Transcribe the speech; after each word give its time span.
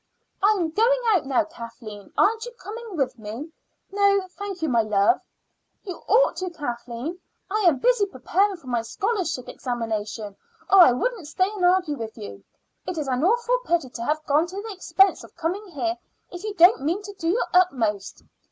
"I 0.41 0.53
am 0.57 0.71
going 0.71 1.01
out 1.09 1.27
now, 1.27 1.43
Kathleen; 1.43 2.11
aren't 2.17 2.43
you 2.47 2.51
coming 2.53 2.97
with 2.97 3.19
me?" 3.19 3.51
"No, 3.91 4.25
thank 4.31 4.63
you, 4.63 4.67
my 4.67 4.81
love." 4.81 5.21
"You 5.83 5.97
ought 6.07 6.37
to, 6.37 6.49
Kathleen. 6.49 7.19
I 7.51 7.59
am 7.67 7.77
busy 7.77 8.07
preparing 8.07 8.55
for 8.57 8.65
my 8.65 8.81
scholarship 8.81 9.47
examination 9.47 10.35
or 10.71 10.79
I 10.79 10.91
would 10.91 11.27
stay 11.27 11.51
and 11.51 11.63
argue 11.63 11.97
with 11.97 12.17
you. 12.17 12.43
It 12.87 12.97
is 12.97 13.07
an 13.07 13.23
awful 13.23 13.59
pity 13.63 13.91
to 13.91 14.03
have 14.03 14.25
gone 14.25 14.47
to 14.47 14.55
the 14.63 14.73
expense 14.73 15.23
of 15.23 15.35
coming 15.37 15.67
here 15.67 15.95
if 16.31 16.43
you 16.43 16.55
don't 16.55 16.81
mean 16.81 17.03
to 17.03 17.13
do 17.13 17.29
your 17.29 17.45
utmost." 17.53 18.23